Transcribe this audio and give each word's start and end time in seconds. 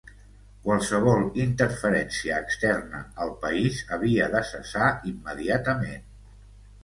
Qualsevol 0.61 1.25
interferència 1.41 2.39
externa 2.45 3.01
al 3.25 3.35
país 3.43 3.83
havia 3.97 4.29
de 4.37 4.43
cessar 4.53 4.87
immediatament. 5.11 6.11